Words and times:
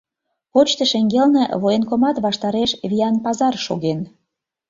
Почта 0.51 0.83
шеҥгелне 0.91 1.43
военкомат 1.63 2.17
ваштареш 2.25 2.71
виян 2.89 3.15
пазар 3.25 3.53
шоген. 3.65 3.99